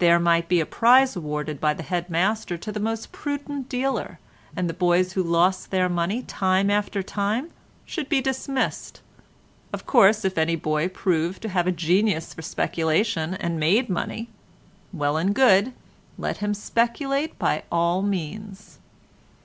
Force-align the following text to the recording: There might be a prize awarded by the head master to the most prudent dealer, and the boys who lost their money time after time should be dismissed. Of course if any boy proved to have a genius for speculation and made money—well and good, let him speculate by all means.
There 0.00 0.18
might 0.18 0.48
be 0.48 0.58
a 0.58 0.66
prize 0.66 1.14
awarded 1.14 1.60
by 1.60 1.74
the 1.74 1.84
head 1.84 2.10
master 2.10 2.58
to 2.58 2.72
the 2.72 2.80
most 2.80 3.12
prudent 3.12 3.68
dealer, 3.68 4.18
and 4.56 4.68
the 4.68 4.74
boys 4.74 5.12
who 5.12 5.22
lost 5.22 5.70
their 5.70 5.88
money 5.88 6.22
time 6.24 6.70
after 6.72 7.04
time 7.04 7.52
should 7.84 8.08
be 8.08 8.20
dismissed. 8.20 9.00
Of 9.72 9.86
course 9.86 10.24
if 10.24 10.36
any 10.36 10.56
boy 10.56 10.88
proved 10.88 11.40
to 11.42 11.48
have 11.50 11.68
a 11.68 11.70
genius 11.70 12.34
for 12.34 12.42
speculation 12.42 13.34
and 13.34 13.60
made 13.60 13.88
money—well 13.88 15.16
and 15.16 15.32
good, 15.32 15.72
let 16.18 16.38
him 16.38 16.52
speculate 16.52 17.38
by 17.38 17.62
all 17.70 18.02
means. 18.02 18.80